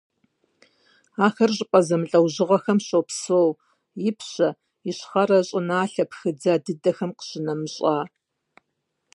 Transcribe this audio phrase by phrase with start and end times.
[1.25, 3.49] Ахэр щӀыпӀэ зэмылӀэужьыгъуэхэм щопсэу,
[4.09, 4.49] ипщэ,
[4.89, 7.95] ищхъэрэ щӀыналъэ пхыдза дыдэхэм къищынэмыщӀа.